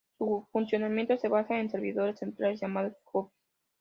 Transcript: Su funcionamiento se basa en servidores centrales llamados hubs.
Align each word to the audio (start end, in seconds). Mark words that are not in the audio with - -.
Su 0.17 0.47
funcionamiento 0.51 1.15
se 1.17 1.27
basa 1.27 1.59
en 1.59 1.69
servidores 1.69 2.17
centrales 2.17 2.59
llamados 2.59 2.95
hubs. 3.13 3.31